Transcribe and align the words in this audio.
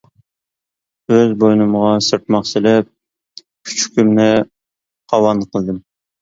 ئۆز 1.17 1.33
بوينۇمغا 1.43 1.91
سىرتماق 2.05 2.47
سېلىپ، 2.53 2.89
كۈچۈكۈمنى 3.43 4.27
قاۋان 5.15 5.45
قىلدىم. 5.55 5.79